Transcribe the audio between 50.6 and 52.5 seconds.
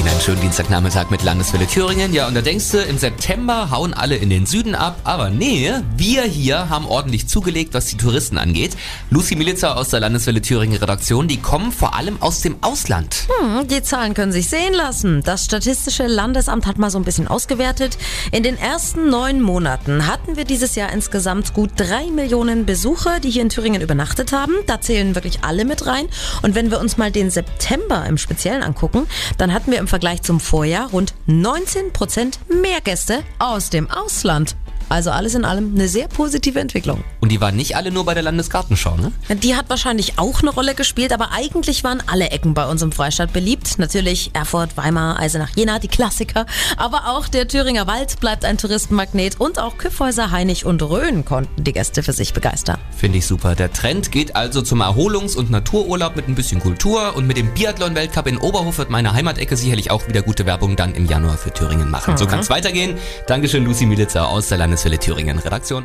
und Rhön konnten die Gäste für sich